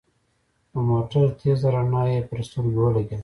د 0.71 0.73
موټر 0.89 1.27
تېزه 1.39 1.67
رڼا 1.75 2.03
يې 2.11 2.19
پر 2.29 2.39
سترګو 2.47 2.79
ولګېده. 2.83 3.17